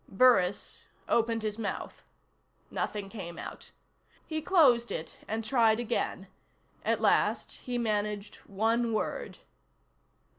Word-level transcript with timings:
Burris 0.09 0.85
opened 1.07 1.43
his 1.43 1.59
mouth. 1.59 2.03
Nothing 2.71 3.07
came 3.07 3.37
out. 3.37 3.69
He 4.25 4.41
closed 4.41 4.91
it 4.91 5.19
and 5.27 5.45
tried 5.45 5.79
again. 5.79 6.25
At 6.83 7.01
last 7.01 7.51
he 7.57 7.77
managed 7.77 8.37
one 8.47 8.93
word. 8.93 9.37